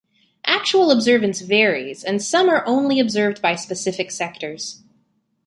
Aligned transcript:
Actual 0.47 0.89
observance 0.89 1.41
varies, 1.41 2.03
and 2.03 2.23
some 2.23 2.49
are 2.49 2.65
only 2.65 2.99
observed 2.99 3.39
by 3.39 3.53
specific 3.53 4.09
sectors. 4.09 4.81